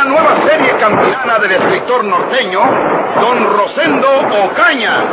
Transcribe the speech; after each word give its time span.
Una 0.00 0.08
nueva 0.08 0.48
serie 0.48 0.78
campirana 0.78 1.38
del 1.40 1.52
escritor 1.52 2.02
norteño, 2.04 2.60
Don 3.20 3.44
Rosendo 3.54 4.08
Ocaña. 4.46 5.04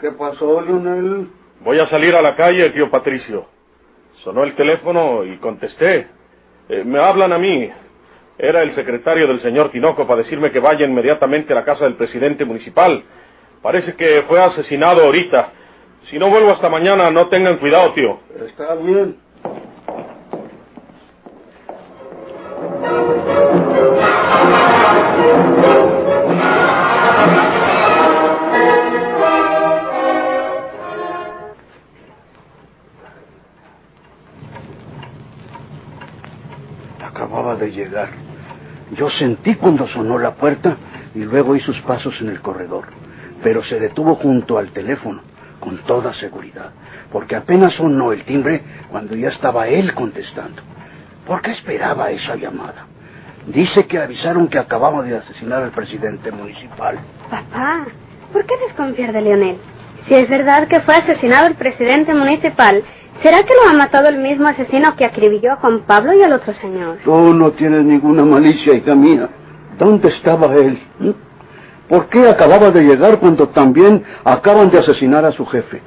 ¿Qué 0.00 0.12
pasó, 0.12 0.60
Lionel? 0.60 1.28
Voy 1.62 1.80
a 1.80 1.86
salir 1.86 2.14
a 2.14 2.22
la 2.22 2.36
calle, 2.36 2.70
tío 2.70 2.88
Patricio. 2.88 3.46
Sonó 4.22 4.44
el 4.44 4.54
teléfono 4.54 5.24
y 5.24 5.38
contesté. 5.38 6.06
Eh, 6.68 6.84
me 6.84 7.00
hablan 7.00 7.32
a 7.32 7.38
mí. 7.38 7.68
Era 8.38 8.62
el 8.62 8.76
secretario 8.76 9.26
del 9.26 9.40
señor 9.40 9.72
Tinoco 9.72 10.06
para 10.06 10.22
decirme 10.22 10.52
que 10.52 10.60
vaya 10.60 10.86
inmediatamente 10.86 11.52
a 11.52 11.56
la 11.56 11.64
casa 11.64 11.84
del 11.84 11.96
presidente 11.96 12.44
municipal. 12.44 13.02
Parece 13.66 13.96
que 13.96 14.22
fue 14.28 14.40
asesinado 14.40 15.02
ahorita. 15.02 15.48
Si 16.08 16.16
no 16.20 16.30
vuelvo 16.30 16.52
hasta 16.52 16.68
mañana, 16.68 17.10
no 17.10 17.26
tengan 17.26 17.58
cuidado, 17.58 17.94
tío. 17.94 18.20
Está 18.46 18.76
bien. 18.76 19.16
Acababa 37.04 37.56
de 37.56 37.72
llegar. 37.72 38.10
Yo 38.92 39.10
sentí 39.10 39.56
cuando 39.56 39.88
sonó 39.88 40.20
la 40.20 40.36
puerta 40.36 40.76
y 41.16 41.24
luego 41.24 41.50
oí 41.50 41.60
sus 41.62 41.80
pasos 41.80 42.20
en 42.20 42.28
el 42.28 42.40
corredor. 42.40 43.05
Pero 43.42 43.62
se 43.64 43.78
detuvo 43.78 44.16
junto 44.16 44.58
al 44.58 44.70
teléfono, 44.70 45.20
con 45.60 45.78
toda 45.84 46.14
seguridad, 46.14 46.70
porque 47.12 47.36
apenas 47.36 47.74
sonó 47.74 48.12
el 48.12 48.24
timbre 48.24 48.62
cuando 48.90 49.14
ya 49.14 49.28
estaba 49.28 49.68
él 49.68 49.94
contestando. 49.94 50.62
¿Por 51.26 51.42
qué 51.42 51.52
esperaba 51.52 52.10
esa 52.10 52.36
llamada? 52.36 52.86
Dice 53.46 53.86
que 53.86 53.98
avisaron 53.98 54.48
que 54.48 54.58
acababa 54.58 55.02
de 55.02 55.16
asesinar 55.16 55.62
al 55.62 55.70
presidente 55.70 56.32
municipal. 56.32 56.98
Papá, 57.30 57.86
¿por 58.32 58.44
qué 58.44 58.54
desconfiar 58.66 59.12
de 59.12 59.20
Leonel? 59.20 59.56
Si 60.08 60.14
es 60.14 60.28
verdad 60.28 60.68
que 60.68 60.80
fue 60.80 60.94
asesinado 60.94 61.46
el 61.46 61.54
presidente 61.54 62.14
municipal, 62.14 62.82
¿será 63.22 63.42
que 63.44 63.54
lo 63.54 63.68
ha 63.68 63.72
matado 63.72 64.08
el 64.08 64.18
mismo 64.18 64.46
asesino 64.46 64.94
que 64.96 65.04
acribilló 65.04 65.52
a 65.52 65.56
Juan 65.56 65.80
Pablo 65.86 66.12
y 66.12 66.22
al 66.22 66.32
otro 66.32 66.52
señor? 66.54 66.98
Tú 67.04 67.34
no 67.34 67.52
tienes 67.52 67.84
ninguna 67.84 68.24
malicia, 68.24 68.74
hija 68.74 68.94
mía. 68.94 69.28
¿Dónde 69.78 70.08
estaba 70.08 70.54
él? 70.54 70.80
¿Por 71.88 72.08
qué 72.08 72.28
acababa 72.28 72.70
de 72.70 72.82
llegar 72.82 73.18
cuando 73.18 73.48
también 73.48 74.04
acaban 74.24 74.70
de 74.70 74.78
asesinar 74.78 75.24
a 75.24 75.32
su 75.32 75.46
jefe? 75.46 75.80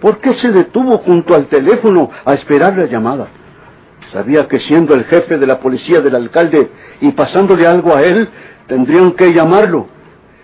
¿Por 0.00 0.18
qué 0.18 0.34
se 0.34 0.52
detuvo 0.52 0.98
junto 0.98 1.34
al 1.34 1.46
teléfono 1.46 2.10
a 2.24 2.34
esperar 2.34 2.76
la 2.76 2.86
llamada? 2.86 3.28
Sabía 4.12 4.46
que 4.46 4.60
siendo 4.60 4.94
el 4.94 5.04
jefe 5.04 5.38
de 5.38 5.46
la 5.46 5.58
policía 5.58 6.00
del 6.00 6.14
alcalde 6.14 6.70
y 7.00 7.12
pasándole 7.12 7.66
algo 7.66 7.94
a 7.94 8.02
él, 8.02 8.28
tendrían 8.66 9.12
que 9.12 9.32
llamarlo. 9.32 9.88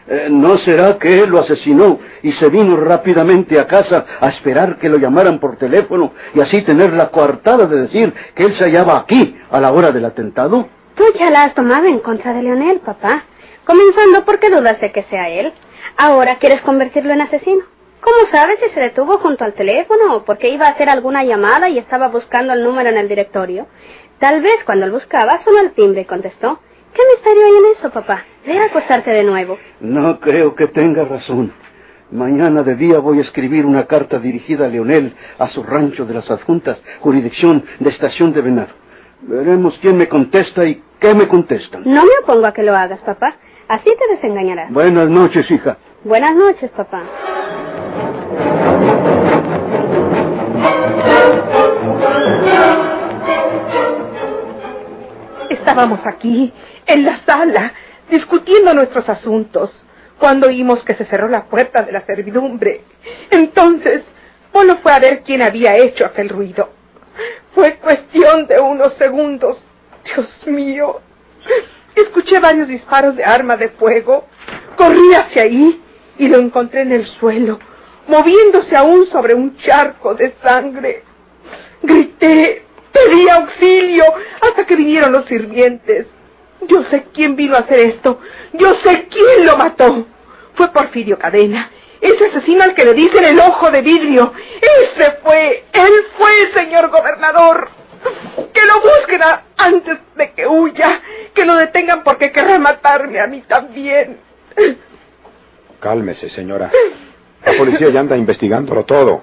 Eh, 0.09 0.28
¿No 0.31 0.56
será 0.59 0.99
que 0.99 1.21
él 1.21 1.31
lo 1.31 1.41
asesinó 1.41 2.01
y 2.22 2.33
se 2.33 2.49
vino 2.49 2.77
rápidamente 2.77 3.61
a 3.61 3.67
casa 3.67 4.05
a 4.21 4.28
esperar 4.28 4.78
que 4.78 4.89
lo 4.89 4.99
llamaran 4.99 5.39
por 5.39 5.56
teléfono 5.56 6.12
y 6.34 6.41
así 6.41 6.62
tener 6.62 6.93
la 6.93 7.09
coartada 7.09 7.67
de 7.67 7.83
decir 7.83 8.12
que 8.34 8.45
él 8.45 8.55
se 8.55 8.65
hallaba 8.65 8.99
aquí 8.99 9.37
a 9.51 9.61
la 9.61 9.71
hora 9.72 9.93
del 9.93 10.05
atentado? 10.05 10.67
Tú 10.97 11.05
ya 11.19 11.31
la 11.31 11.45
has 11.45 11.55
tomado 11.55 11.87
en 11.87 12.01
contra 12.01 12.34
de 12.34 12.43
Leonel, 12.43 12.81
papá. 12.81 13.22
Comenzando 13.65 14.25
porque 14.25 14.50
dudas 14.50 14.81
de 14.81 14.93
que 14.93 15.05
sea 15.05 15.28
él. 15.28 15.53
Ahora 15.97 16.39
quieres 16.39 16.61
convertirlo 16.62 17.12
en 17.12 17.21
asesino. 17.21 17.65
¿Cómo 18.00 18.17
sabes 18.33 18.59
si 18.59 18.71
se 18.71 18.81
detuvo 18.81 19.19
junto 19.19 19.45
al 19.45 19.55
teléfono 19.55 20.17
o 20.17 20.25
porque 20.25 20.49
iba 20.49 20.67
a 20.67 20.71
hacer 20.71 20.89
alguna 20.89 21.23
llamada 21.23 21.69
y 21.69 21.78
estaba 21.78 22.09
buscando 22.09 22.53
el 22.53 22.65
número 22.65 22.91
en 22.91 22.97
el 22.97 23.09
directorio? 23.09 23.69
Tal 24.19 24.43
vez 24.43 24.56
cuando 24.67 24.87
él 24.87 24.93
buscaba 24.93 25.41
sonó 25.45 25.61
el 25.61 25.72
timbre 25.72 26.01
y 26.01 26.05
contestó. 26.05 26.59
¿Qué 26.93 27.03
misterio 27.15 27.47
hay 27.47 27.53
en 27.53 27.77
eso, 27.77 27.91
papá? 27.91 28.25
Ve 28.45 28.59
a 28.59 28.65
acostarte 28.65 29.11
de 29.11 29.22
nuevo. 29.22 29.56
No 29.81 30.19
creo 30.19 30.55
que 30.55 30.67
tenga 30.67 31.05
razón. 31.05 31.53
Mañana 32.11 32.62
de 32.62 32.75
día 32.75 32.99
voy 32.99 33.19
a 33.19 33.22
escribir 33.22 33.65
una 33.65 33.87
carta 33.87 34.19
dirigida 34.19 34.67
a 34.67 34.69
Leonel, 34.69 35.15
a 35.39 35.49
su 35.49 35.62
rancho 35.62 36.05
de 36.05 36.15
las 36.15 36.31
adjuntas, 36.31 36.78
jurisdicción 37.01 37.65
de 37.78 37.91
estación 37.91 38.33
de 38.33 38.43
Venado. 38.43 38.75
Veremos 39.22 39.78
quién 39.81 39.97
me 39.97 40.09
contesta 40.09 40.67
y 40.67 40.83
qué 40.99 41.15
me 41.15 41.28
contestan. 41.28 41.84
No 41.84 42.03
me 42.05 42.11
opongo 42.22 42.47
a 42.47 42.53
que 42.53 42.65
lo 42.65 42.77
hagas, 42.77 43.01
papá. 43.01 43.37
Así 43.72 43.84
te 43.84 44.15
desengañarás. 44.15 44.71
Buenas 44.71 45.09
noches, 45.09 45.50
hija. 45.50 45.78
Buenas 46.05 46.37
noches, 46.37 46.71
papá. 46.72 47.05
Estábamos 55.49 56.00
aquí, 56.05 56.53
en 56.84 57.06
la 57.06 57.25
sala, 57.25 57.72
discutiendo 58.10 58.75
nuestros 58.75 59.09
asuntos, 59.09 59.72
cuando 60.19 60.49
oímos 60.49 60.84
que 60.84 60.93
se 60.93 61.06
cerró 61.06 61.28
la 61.28 61.44
puerta 61.44 61.83
de 61.83 61.93
la 61.93 62.03
servidumbre. 62.03 62.83
Entonces, 63.31 64.03
Polo 64.53 64.77
fue 64.83 64.93
a 64.93 64.99
ver 64.99 65.22
quién 65.22 65.41
había 65.41 65.78
hecho 65.78 66.04
aquel 66.04 66.28
ruido. 66.28 66.69
Fue 67.54 67.77
cuestión 67.77 68.47
de 68.49 68.60
unos 68.60 68.93
segundos. 68.99 69.65
Dios 70.04 70.28
mío. 70.47 71.00
Escuché 71.94 72.38
varios 72.38 72.69
disparos 72.69 73.16
de 73.16 73.25
arma 73.25 73.56
de 73.56 73.69
fuego. 73.70 74.26
Corrí 74.76 75.14
hacia 75.14 75.42
ahí 75.42 75.80
y 76.19 76.28
lo 76.28 76.38
encontré 76.38 76.82
en 76.82 76.92
el 76.92 77.06
suelo, 77.19 77.58
moviéndose 78.08 78.76
aún 78.76 79.06
sobre 79.10 79.34
un 79.34 79.56
charco 79.58 80.14
de 80.14 80.34
sangre. 80.42 81.04
Grité, 81.82 82.64
pedí 82.92 83.28
auxilio 83.28 84.04
hasta 84.41 84.64
que 84.64 84.76
vinieron 84.76 85.12
los 85.12 85.26
sirvientes. 85.26 86.06
Yo 86.69 86.84
sé 86.84 87.06
quién 87.12 87.36
vino 87.36 87.56
a 87.56 87.60
hacer 87.60 87.80
esto. 87.80 88.20
Yo 88.53 88.74
sé 88.84 89.09
quién 89.10 89.47
lo 89.47 89.56
mató. 89.56 90.06
Fue 90.54 90.72
Porfirio 90.72 91.19
Cadena. 91.19 91.70
Ese 92.00 92.26
asesino 92.26 92.62
al 92.62 92.74
que 92.74 92.84
le 92.84 92.94
dicen 92.94 93.24
el 93.24 93.38
ojo 93.38 93.70
de 93.70 93.82
vidrio. 93.82 94.32
Ese 94.60 95.12
fue. 95.22 95.64
Él 95.72 95.92
fue, 96.16 96.53
señor 96.54 96.91
gobernador. 96.91 97.69
Que 98.53 98.61
lo 98.67 98.81
busquen 98.81 99.23
a- 99.23 99.43
antes 99.57 99.99
de 100.17 100.33
que 100.33 100.47
huya. 100.47 101.01
Que 101.35 101.45
lo 101.45 101.57
detengan 101.57 102.03
porque 102.03 102.31
querrá 102.33 102.59
matarme 102.59 103.21
a 103.21 103.27
mí 103.27 103.43
también. 103.47 104.19
Cálmese, 105.81 106.29
señora. 106.31 106.71
La 107.45 107.53
policía 107.55 107.89
ya 107.91 108.01
anda 108.01 108.17
investigándolo 108.17 108.85
todo. 108.85 109.23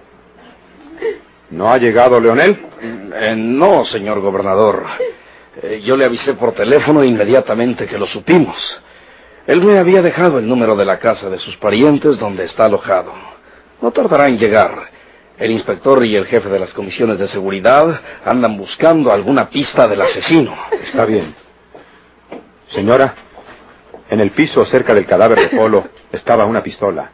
¿No 1.51 1.71
ha 1.71 1.77
llegado 1.77 2.19
Leonel? 2.19 2.59
Eh, 2.81 3.33
no, 3.37 3.85
señor 3.85 4.19
gobernador. 4.19 4.85
Eh, 5.61 5.81
yo 5.83 5.95
le 5.97 6.05
avisé 6.05 6.33
por 6.33 6.53
teléfono 6.53 7.03
inmediatamente 7.03 7.87
que 7.87 7.97
lo 7.97 8.05
supimos. 8.07 8.55
Él 9.47 9.63
me 9.63 9.79
había 9.79 10.01
dejado 10.01 10.37
el 10.37 10.47
número 10.47 10.75
de 10.75 10.85
la 10.85 10.99
casa 10.99 11.29
de 11.29 11.39
sus 11.39 11.57
parientes 11.57 12.19
donde 12.19 12.43
está 12.45 12.65
alojado. 12.65 13.13
No 13.81 13.91
tardará 13.91 14.27
en 14.27 14.37
llegar. 14.37 14.75
El 15.39 15.51
inspector 15.51 16.05
y 16.05 16.17
el 16.17 16.25
jefe 16.25 16.49
de 16.49 16.59
las 16.59 16.73
comisiones 16.73 17.17
de 17.17 17.29
seguridad 17.29 18.01
andan 18.25 18.57
buscando 18.57 19.11
alguna 19.11 19.49
pista 19.49 19.87
del 19.87 20.01
asesino. 20.01 20.53
Está 20.83 21.05
bien. 21.05 21.33
Señora, 22.71 23.15
en 24.09 24.19
el 24.19 24.31
piso 24.31 24.65
cerca 24.65 24.93
del 24.93 25.05
cadáver 25.05 25.39
de 25.39 25.57
Polo 25.57 25.87
estaba 26.11 26.45
una 26.45 26.61
pistola. 26.61 27.11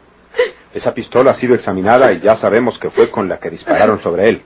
Esa 0.74 0.92
pistola 0.92 1.30
ha 1.30 1.34
sido 1.34 1.54
examinada 1.54 2.12
y 2.12 2.20
ya 2.20 2.36
sabemos 2.36 2.76
que 2.80 2.90
fue 2.90 3.10
con 3.12 3.28
la 3.28 3.38
que 3.38 3.48
dispararon 3.48 4.02
sobre 4.02 4.28
él. 4.28 4.42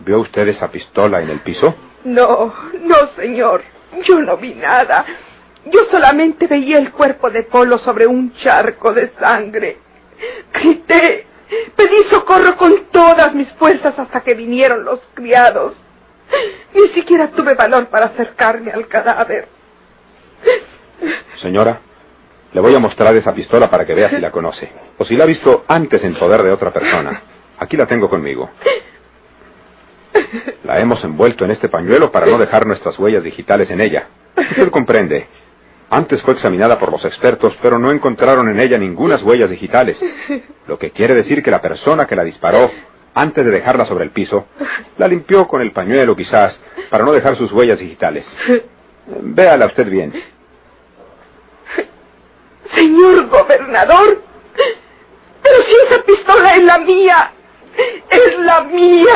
¿Vio 0.00 0.18
usted 0.18 0.48
esa 0.48 0.68
pistola 0.68 1.22
en 1.22 1.30
el 1.30 1.40
piso? 1.40 1.74
No, 2.04 2.52
no, 2.80 3.06
señor. 3.16 3.62
Yo 4.02 4.20
no 4.20 4.36
vi 4.36 4.54
nada. 4.54 5.06
Yo 5.66 5.84
solamente 5.92 6.48
veía 6.48 6.78
el 6.78 6.90
cuerpo 6.90 7.30
de 7.30 7.44
Polo 7.44 7.78
sobre 7.78 8.08
un 8.08 8.34
charco 8.34 8.92
de 8.92 9.12
sangre. 9.20 9.78
Grité. 10.52 11.29
Pedí 11.76 12.04
socorro 12.10 12.56
con 12.56 12.86
todas 12.92 13.34
mis 13.34 13.50
fuerzas 13.54 13.98
hasta 13.98 14.20
que 14.20 14.34
vinieron 14.34 14.84
los 14.84 15.00
criados. 15.14 15.74
Ni 16.74 16.88
siquiera 16.88 17.28
tuve 17.28 17.54
valor 17.54 17.88
para 17.88 18.06
acercarme 18.06 18.70
al 18.70 18.86
cadáver. 18.86 19.48
Señora, 21.40 21.80
le 22.52 22.60
voy 22.60 22.74
a 22.74 22.78
mostrar 22.78 23.14
esa 23.16 23.34
pistola 23.34 23.68
para 23.68 23.84
que 23.84 23.94
vea 23.94 24.10
si 24.10 24.18
la 24.18 24.30
conoce. 24.30 24.70
O 24.98 25.04
si 25.04 25.16
la 25.16 25.24
ha 25.24 25.26
visto 25.26 25.64
antes 25.66 26.02
en 26.04 26.14
poder 26.14 26.42
de 26.42 26.52
otra 26.52 26.72
persona. 26.72 27.22
Aquí 27.58 27.76
la 27.76 27.86
tengo 27.86 28.08
conmigo. 28.08 28.50
La 30.64 30.78
hemos 30.78 31.02
envuelto 31.02 31.44
en 31.44 31.50
este 31.50 31.68
pañuelo 31.68 32.12
para 32.12 32.26
no 32.26 32.38
dejar 32.38 32.66
nuestras 32.66 32.98
huellas 32.98 33.24
digitales 33.24 33.70
en 33.70 33.80
ella. 33.80 34.06
Usted 34.36 34.70
comprende. 34.70 35.26
Antes 35.92 36.22
fue 36.22 36.34
examinada 36.34 36.78
por 36.78 36.92
los 36.92 37.04
expertos, 37.04 37.56
pero 37.60 37.76
no 37.76 37.90
encontraron 37.90 38.48
en 38.48 38.60
ella 38.60 38.78
ningunas 38.78 39.22
huellas 39.24 39.50
digitales. 39.50 39.98
Lo 40.68 40.78
que 40.78 40.92
quiere 40.92 41.14
decir 41.14 41.42
que 41.42 41.50
la 41.50 41.60
persona 41.60 42.06
que 42.06 42.14
la 42.14 42.22
disparó, 42.22 42.70
antes 43.12 43.44
de 43.44 43.50
dejarla 43.50 43.84
sobre 43.86 44.04
el 44.04 44.10
piso, 44.10 44.46
la 44.98 45.08
limpió 45.08 45.48
con 45.48 45.60
el 45.62 45.72
pañuelo 45.72 46.14
quizás, 46.14 46.58
para 46.90 47.04
no 47.04 47.10
dejar 47.12 47.36
sus 47.36 47.50
huellas 47.50 47.80
digitales. 47.80 48.24
Véala 49.20 49.66
usted 49.66 49.88
bien. 49.90 50.12
Señor 52.72 53.26
gobernador, 53.26 54.22
pero 55.42 55.62
si 55.62 55.74
esa 55.88 56.02
pistola 56.04 56.54
es 56.54 56.62
la 56.62 56.78
mía, 56.78 57.32
es 58.10 58.38
la 58.38 58.60
mía. 58.62 59.14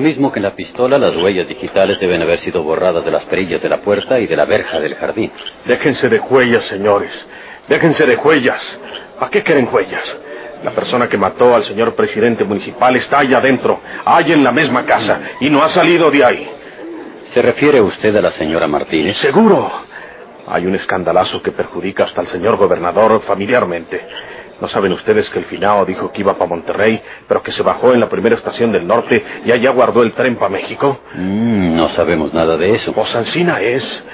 Lo 0.00 0.06
mismo 0.06 0.32
que 0.32 0.38
en 0.38 0.44
la 0.44 0.56
pistola, 0.56 0.96
las 0.96 1.14
huellas 1.14 1.46
digitales 1.46 2.00
deben 2.00 2.22
haber 2.22 2.40
sido 2.40 2.62
borradas 2.62 3.04
de 3.04 3.10
las 3.10 3.22
perillas 3.26 3.60
de 3.60 3.68
la 3.68 3.82
puerta 3.82 4.18
y 4.18 4.26
de 4.26 4.34
la 4.34 4.46
verja 4.46 4.80
del 4.80 4.94
jardín. 4.94 5.30
Déjense 5.66 6.08
de 6.08 6.18
huellas, 6.20 6.64
señores. 6.68 7.12
Déjense 7.68 8.06
de 8.06 8.16
huellas. 8.16 8.62
¿Para 9.18 9.30
qué 9.30 9.42
quieren 9.42 9.68
huellas? 9.70 10.18
La 10.64 10.70
persona 10.70 11.06
que 11.06 11.18
mató 11.18 11.54
al 11.54 11.64
señor 11.64 11.94
presidente 11.96 12.44
municipal 12.44 12.96
está 12.96 13.18
allá 13.18 13.36
adentro, 13.36 13.78
allá 14.06 14.32
en 14.32 14.42
la 14.42 14.52
misma 14.52 14.86
casa, 14.86 15.20
y 15.38 15.50
no 15.50 15.62
ha 15.62 15.68
salido 15.68 16.10
de 16.10 16.24
ahí. 16.24 16.50
¿Se 17.34 17.42
refiere 17.42 17.82
usted 17.82 18.16
a 18.16 18.22
la 18.22 18.30
señora 18.30 18.66
Martínez? 18.66 19.18
Seguro. 19.18 19.70
Hay 20.46 20.64
un 20.64 20.76
escandalazo 20.76 21.42
que 21.42 21.52
perjudica 21.52 22.04
hasta 22.04 22.22
al 22.22 22.28
señor 22.28 22.56
gobernador 22.56 23.20
familiarmente. 23.26 24.00
¿No 24.60 24.68
saben 24.68 24.92
ustedes 24.92 25.28
que 25.30 25.38
el 25.38 25.46
finao 25.46 25.86
dijo 25.86 26.12
que 26.12 26.20
iba 26.20 26.34
para 26.34 26.48
Monterrey, 26.48 27.02
pero 27.26 27.42
que 27.42 27.50
se 27.52 27.62
bajó 27.62 27.94
en 27.94 28.00
la 28.00 28.08
primera 28.08 28.36
estación 28.36 28.72
del 28.72 28.86
norte 28.86 29.24
y 29.44 29.52
allá 29.52 29.70
guardó 29.70 30.02
el 30.02 30.12
tren 30.12 30.36
para 30.36 30.50
México? 30.50 31.00
Mm, 31.14 31.76
no 31.76 31.88
sabemos 31.90 32.34
nada 32.34 32.56
de 32.56 32.74
eso. 32.74 32.92
Pues 32.92 33.14
Ancina 33.16 33.60
es. 33.60 34.04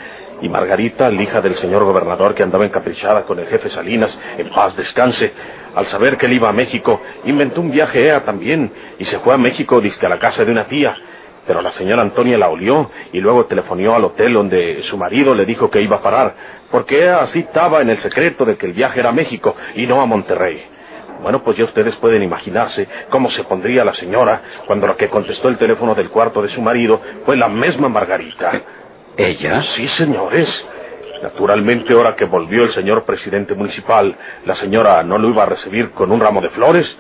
Y 0.43 0.49
Margarita, 0.51 1.11
la 1.11 1.23
hija 1.23 1.41
del 1.41 1.57
señor 1.57 1.83
gobernador 1.85 2.35
que 2.35 2.43
andaba 2.43 2.67
encaprichada 2.67 3.25
con 3.25 3.39
el 3.39 3.47
jefe 3.47 3.71
Salinas, 3.71 4.17
en 4.37 4.51
paz 4.51 4.77
descanse, 4.77 5.33
al 5.75 5.87
saber 5.87 6.19
que 6.19 6.27
él 6.27 6.35
iba 6.35 6.51
a 6.51 6.53
México, 6.53 7.01
inventó 7.25 7.63
un 7.63 7.71
viaje 7.71 8.05
ella 8.05 8.23
también 8.23 8.71
y 8.99 9.05
se 9.07 9.19
fue 9.21 9.33
a 9.35 9.39
México 9.39 9.81
disque 9.81 10.05
a 10.05 10.11
la 10.11 10.19
casa 10.19 10.45
de 10.45 10.53
una 10.53 10.65
tía. 10.65 10.95
Pero 11.47 11.63
la 11.63 11.73
señora 11.73 12.03
Antonia 12.03 12.37
la 12.37 12.49
olió 12.49 12.91
y 13.13 13.21
luego 13.21 13.47
telefonió 13.47 13.95
al 13.95 14.05
hotel 14.05 14.33
donde 14.33 14.83
su 14.85 14.97
marido 14.97 15.35
le 15.35 15.45
dijo 15.45 15.71
que 15.71 15.81
iba 15.81 15.97
a 15.97 16.03
parar, 16.03 16.35
porque 16.71 17.09
así 17.09 17.41
estaba 17.41 17.81
en 17.81 17.91
el 17.91 17.99
secreto 17.99 18.45
de 18.45 18.57
que 18.57 18.67
el 18.67 18.73
viaje 18.73 19.01
era 19.01 19.11
a 19.11 19.13
México 19.13 19.55
y 19.75 19.87
no 19.87 20.01
a 20.01 20.07
Monterrey. 20.07 20.63
Bueno, 21.23 21.43
pues 21.43 21.57
ya 21.57 21.65
ustedes 21.65 21.97
pueden 21.97 22.23
imaginarse 22.23 22.87
cómo 23.11 23.31
se 23.31 23.45
pondría 23.45 23.85
la 23.85 23.95
señora 23.95 24.43
cuando 24.67 24.87
la 24.87 24.97
que 24.97 25.09
contestó 25.09 25.49
el 25.49 25.57
teléfono 25.57 25.95
del 25.95 26.11
cuarto 26.11 26.43
de 26.43 26.49
su 26.49 26.61
marido 26.61 27.01
fue 27.25 27.37
la 27.37 27.49
misma 27.49 27.89
Margarita. 27.89 28.61
¿Ella? 29.17 29.63
Sí, 29.63 29.89
señores. 29.89 30.69
Naturalmente, 31.23 31.95
ahora 31.95 32.15
que 32.15 32.27
volvió 32.27 32.65
el 32.65 32.73
señor 32.73 33.05
presidente 33.05 33.55
municipal, 33.55 34.15
la 34.45 34.55
señora 34.57 35.03
no 35.03 35.17
lo 35.17 35.31
iba 35.31 35.45
a 35.45 35.47
recibir 35.47 35.91
con 35.93 36.13
un 36.13 36.21
ramo 36.21 36.43
de 36.43 36.51
flores. 36.51 36.97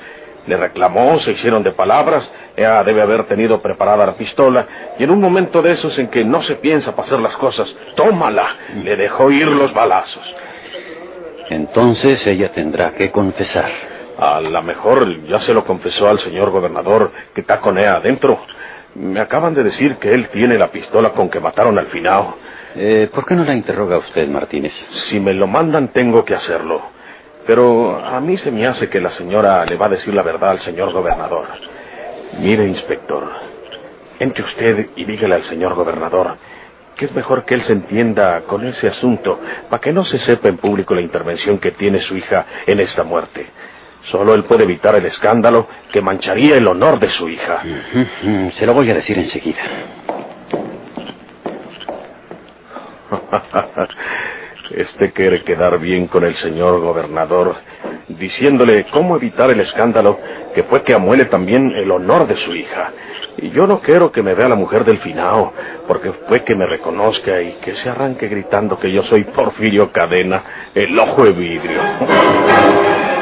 Le 0.46 0.56
reclamó, 0.56 1.18
se 1.20 1.32
hicieron 1.32 1.62
de 1.62 1.72
palabras, 1.72 2.30
ella 2.56 2.84
debe 2.84 3.02
haber 3.02 3.24
tenido 3.26 3.60
preparada 3.60 4.06
la 4.06 4.14
pistola, 4.16 4.66
y 4.98 5.04
en 5.04 5.10
un 5.10 5.20
momento 5.20 5.60
de 5.62 5.72
esos 5.72 5.98
en 5.98 6.08
que 6.08 6.24
no 6.24 6.42
se 6.42 6.56
piensa 6.56 6.92
para 6.92 7.06
hacer 7.06 7.20
las 7.20 7.36
cosas, 7.36 7.74
tómala, 7.96 8.46
le 8.82 8.96
dejó 8.96 9.30
ir 9.30 9.48
los 9.48 9.74
balazos. 9.74 10.22
Entonces 11.50 12.26
ella 12.26 12.50
tendrá 12.52 12.92
que 12.92 13.10
confesar. 13.10 13.70
A 14.18 14.40
lo 14.40 14.62
mejor 14.62 15.26
ya 15.26 15.40
se 15.40 15.52
lo 15.52 15.64
confesó 15.64 16.08
al 16.08 16.18
señor 16.20 16.50
gobernador 16.50 17.12
que 17.34 17.42
está 17.42 17.60
con 17.60 17.78
ella 17.78 17.96
adentro. 17.96 18.40
Me 18.94 19.20
acaban 19.20 19.54
de 19.54 19.62
decir 19.62 19.96
que 19.96 20.12
él 20.14 20.28
tiene 20.30 20.56
la 20.56 20.68
pistola 20.68 21.10
con 21.10 21.28
que 21.28 21.38
mataron 21.38 21.78
al 21.78 21.86
finao. 21.88 22.36
Eh, 22.74 23.10
¿Por 23.12 23.26
qué 23.26 23.34
no 23.34 23.44
la 23.44 23.54
interroga 23.54 23.98
usted, 23.98 24.26
Martínez? 24.28 24.72
Si 25.08 25.20
me 25.20 25.34
lo 25.34 25.46
mandan, 25.46 25.88
tengo 25.88 26.24
que 26.24 26.34
hacerlo. 26.34 26.95
Pero 27.46 28.04
a 28.04 28.20
mí 28.20 28.36
se 28.38 28.50
me 28.50 28.66
hace 28.66 28.88
que 28.88 29.00
la 29.00 29.10
señora 29.10 29.64
le 29.64 29.76
va 29.76 29.86
a 29.86 29.90
decir 29.90 30.12
la 30.12 30.22
verdad 30.22 30.50
al 30.50 30.60
señor 30.60 30.92
gobernador. 30.92 31.46
Mire, 32.40 32.66
inspector, 32.66 33.30
entre 34.18 34.44
usted 34.44 34.90
y 34.96 35.04
dígale 35.04 35.36
al 35.36 35.44
señor 35.44 35.74
gobernador 35.74 36.36
que 36.96 37.04
es 37.04 37.14
mejor 37.14 37.44
que 37.44 37.54
él 37.54 37.62
se 37.64 37.74
entienda 37.74 38.42
con 38.46 38.66
ese 38.66 38.88
asunto 38.88 39.38
para 39.68 39.80
que 39.80 39.92
no 39.92 40.04
se 40.04 40.18
sepa 40.18 40.48
en 40.48 40.56
público 40.56 40.94
la 40.94 41.02
intervención 41.02 41.58
que 41.58 41.72
tiene 41.72 42.00
su 42.00 42.16
hija 42.16 42.46
en 42.66 42.80
esta 42.80 43.04
muerte. 43.04 43.46
Solo 44.04 44.34
él 44.34 44.44
puede 44.44 44.64
evitar 44.64 44.94
el 44.94 45.04
escándalo 45.04 45.68
que 45.92 46.00
mancharía 46.00 46.56
el 46.56 46.66
honor 46.66 46.98
de 46.98 47.10
su 47.10 47.28
hija. 47.28 47.62
Se 48.52 48.64
lo 48.64 48.72
voy 48.72 48.90
a 48.90 48.94
decir 48.94 49.18
enseguida. 49.18 49.60
Este 54.70 55.12
quiere 55.12 55.42
quedar 55.42 55.78
bien 55.78 56.06
con 56.06 56.24
el 56.24 56.34
señor 56.36 56.80
gobernador, 56.80 57.56
diciéndole 58.08 58.86
cómo 58.92 59.16
evitar 59.16 59.50
el 59.50 59.60
escándalo 59.60 60.18
que 60.54 60.64
fue 60.64 60.82
que 60.82 60.94
amuele 60.94 61.26
también 61.26 61.70
el 61.72 61.90
honor 61.90 62.26
de 62.26 62.36
su 62.36 62.54
hija. 62.54 62.92
Y 63.38 63.50
yo 63.50 63.66
no 63.66 63.80
quiero 63.80 64.10
que 64.10 64.22
me 64.22 64.34
vea 64.34 64.48
la 64.48 64.54
mujer 64.54 64.84
del 64.84 64.98
finao, 64.98 65.52
porque 65.86 66.12
fue 66.28 66.42
que 66.42 66.54
me 66.54 66.66
reconozca 66.66 67.40
y 67.42 67.52
que 67.62 67.76
se 67.76 67.90
arranque 67.90 68.28
gritando 68.28 68.78
que 68.78 68.90
yo 68.90 69.02
soy 69.04 69.24
Porfirio 69.24 69.92
Cadena, 69.92 70.42
el 70.74 70.98
ojo 70.98 71.24
de 71.24 71.32
vidrio. 71.32 71.80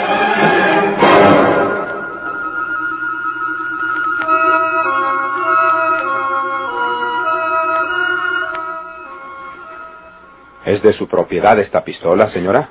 ¿Es 10.65 10.83
de 10.83 10.93
su 10.93 11.07
propiedad 11.09 11.59
esta 11.59 11.85
pistola, 11.85 12.29
señora? 12.29 12.69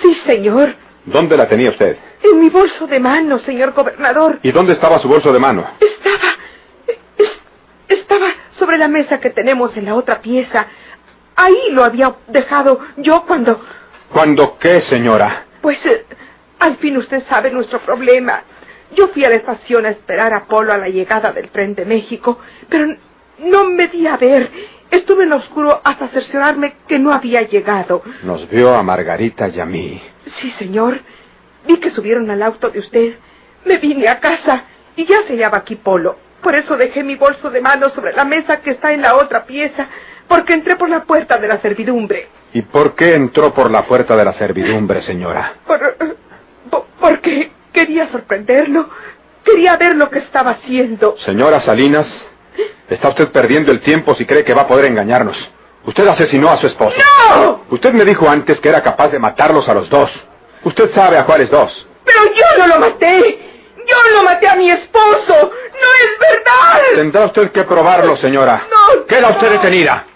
Sí, 0.00 0.14
señor. 0.26 0.74
¿Dónde 1.04 1.36
la 1.36 1.48
tenía 1.48 1.70
usted? 1.70 1.96
En 2.22 2.40
mi 2.40 2.48
bolso 2.50 2.86
de 2.86 3.00
mano, 3.00 3.38
señor 3.40 3.72
gobernador. 3.72 4.38
¿Y 4.42 4.52
dónde 4.52 4.74
estaba 4.74 4.98
su 4.98 5.08
bolso 5.08 5.32
de 5.32 5.38
mano? 5.38 5.66
Estaba. 5.80 6.32
es- 7.18 7.40
estaba 7.88 8.26
sobre 8.58 8.78
la 8.78 8.88
mesa 8.88 9.18
que 9.20 9.30
tenemos 9.30 9.76
en 9.76 9.86
la 9.86 9.94
otra 9.94 10.20
pieza. 10.20 10.66
Ahí 11.34 11.70
lo 11.70 11.84
había 11.84 12.14
dejado 12.28 12.80
yo 12.98 13.24
cuando. 13.26 13.60
¿Cuándo 14.12 14.58
qué, 14.58 14.80
señora? 14.82 15.46
Pues. 15.62 15.84
eh, 15.86 16.04
al 16.60 16.76
fin 16.76 16.96
usted 16.96 17.24
sabe 17.28 17.50
nuestro 17.50 17.80
problema. 17.80 18.42
Yo 18.94 19.08
fui 19.08 19.24
a 19.24 19.30
la 19.30 19.36
estación 19.36 19.86
a 19.86 19.90
esperar 19.90 20.32
a 20.34 20.44
Polo 20.44 20.72
a 20.72 20.76
la 20.78 20.88
llegada 20.88 21.32
del 21.32 21.48
tren 21.48 21.74
de 21.74 21.84
México, 21.86 22.38
pero 22.68 22.86
no 23.38 23.64
me 23.64 23.88
di 23.88 24.06
a 24.06 24.16
ver. 24.18 24.50
Estuve 24.92 25.24
en 25.24 25.30
lo 25.30 25.36
oscuro 25.36 25.80
hasta 25.82 26.08
cerciorarme 26.08 26.74
que 26.86 26.98
no 27.00 27.12
había 27.12 27.42
llegado. 27.42 28.02
Nos 28.22 28.48
vio 28.48 28.74
a 28.74 28.82
Margarita 28.82 29.48
y 29.48 29.58
a 29.58 29.64
mí. 29.64 30.00
Sí, 30.36 30.50
señor. 30.52 31.00
Vi 31.66 31.78
que 31.78 31.90
subieron 31.90 32.30
al 32.30 32.42
auto 32.42 32.70
de 32.70 32.78
usted. 32.78 33.14
Me 33.64 33.78
vine 33.78 34.06
a 34.08 34.20
casa 34.20 34.64
y 34.94 35.04
ya 35.06 35.22
se 35.26 35.32
hallaba 35.34 35.58
aquí 35.58 35.76
Polo. 35.76 36.16
Por 36.42 36.54
eso 36.54 36.76
dejé 36.76 37.02
mi 37.04 37.16
bolso 37.16 37.50
de 37.50 37.60
mano 37.60 37.88
sobre 37.88 38.12
la 38.12 38.24
mesa 38.24 38.60
que 38.60 38.70
está 38.72 38.92
en 38.92 39.00
la 39.02 39.14
otra 39.16 39.44
pieza, 39.46 39.86
porque 40.28 40.52
entré 40.54 40.76
por 40.76 40.88
la 40.90 41.04
puerta 41.04 41.38
de 41.38 41.48
la 41.48 41.58
servidumbre. 41.60 42.28
¿Y 42.52 42.62
por 42.62 42.94
qué 42.94 43.14
entró 43.14 43.54
por 43.54 43.70
la 43.70 43.86
puerta 43.86 44.16
de 44.16 44.24
la 44.24 44.32
servidumbre, 44.34 45.00
señora? 45.02 45.54
Por, 45.66 45.96
po- 46.70 46.86
porque 47.00 47.50
quería 47.72 48.08
sorprenderlo. 48.10 48.90
Quería 49.44 49.76
ver 49.76 49.96
lo 49.96 50.10
que 50.10 50.18
estaba 50.18 50.50
haciendo. 50.52 51.16
Señora 51.18 51.60
Salinas, 51.60 52.28
está 52.88 53.08
usted 53.08 53.30
perdiendo 53.30 53.72
el 53.72 53.80
tiempo 53.80 54.14
si 54.14 54.26
cree 54.26 54.44
que 54.44 54.54
va 54.54 54.62
a 54.62 54.66
poder 54.66 54.86
engañarnos. 54.86 55.36
Usted 55.84 56.06
asesinó 56.06 56.48
a 56.48 56.58
su 56.58 56.66
esposo. 56.66 56.96
¡No! 57.34 57.64
Usted 57.70 57.92
me 57.92 58.04
dijo 58.04 58.28
antes 58.28 58.60
que 58.60 58.68
era 58.68 58.82
capaz 58.82 59.08
de 59.08 59.18
matarlos 59.18 59.68
a 59.68 59.74
los 59.74 59.88
dos. 59.88 60.10
Usted 60.64 60.92
sabe 60.94 61.18
a 61.18 61.24
cuáles 61.24 61.50
dos. 61.50 61.86
Pero 62.04 62.20
yo 62.34 62.58
no 62.58 62.66
lo 62.68 62.78
maté. 62.78 63.38
Yo 63.78 63.96
no 64.14 64.22
maté 64.22 64.48
a 64.48 64.54
mi 64.54 64.70
esposo. 64.70 65.34
No 65.34 65.88
es 66.04 66.18
verdad. 66.20 66.82
Tendrá 66.94 67.24
usted 67.26 67.50
que 67.50 67.64
probarlo, 67.64 68.16
señora. 68.16 68.66
No. 68.70 69.06
Queda 69.06 69.30
usted 69.30 69.50
detenida. 69.50 70.06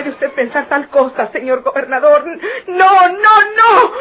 Puede 0.00 0.10
usted 0.10 0.32
pensar 0.32 0.66
tal 0.68 0.88
cosa, 0.88 1.30
señor 1.32 1.62
gobernador? 1.62 2.24
No, 2.68 3.08
no, 3.08 3.40
no. 3.56 3.92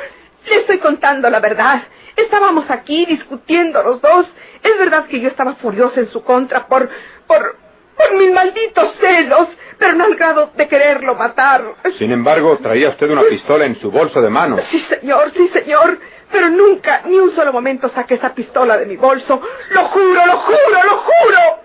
Le 0.47 0.55
estoy 0.57 0.77
contando 0.79 1.29
la 1.29 1.39
verdad. 1.39 1.83
Estábamos 2.15 2.69
aquí 2.71 3.05
discutiendo 3.05 3.83
los 3.83 4.01
dos. 4.01 4.25
Es 4.63 4.77
verdad 4.77 5.05
que 5.07 5.19
yo 5.19 5.27
estaba 5.27 5.55
furiosa 5.55 5.99
en 5.99 6.07
su 6.07 6.23
contra 6.23 6.67
por, 6.67 6.89
por, 7.27 7.57
por 7.97 8.13
mis 8.15 8.31
malditos 8.31 8.95
celos, 8.99 9.47
pero 9.77 9.93
no 9.93 10.05
al 10.05 10.15
grado 10.15 10.51
de 10.55 10.67
quererlo 10.67 11.15
matar. 11.15 11.61
Sin 11.97 12.11
embargo, 12.11 12.57
traía 12.61 12.89
usted 12.89 13.09
una 13.09 13.23
pistola 13.23 13.65
en 13.65 13.75
su 13.79 13.91
bolso 13.91 14.21
de 14.21 14.29
mano. 14.29 14.57
Sí, 14.69 14.79
señor, 14.79 15.31
sí, 15.31 15.49
señor. 15.49 15.99
Pero 16.31 16.49
nunca, 16.49 17.01
ni 17.05 17.17
un 17.17 17.31
solo 17.31 17.51
momento 17.51 17.89
saqué 17.89 18.13
esa 18.15 18.33
pistola 18.33 18.77
de 18.77 18.85
mi 18.85 18.95
bolso. 18.95 19.41
Lo 19.71 19.85
juro, 19.85 20.25
lo 20.25 20.37
juro, 20.37 20.83
lo 20.85 20.97
juro. 20.97 21.58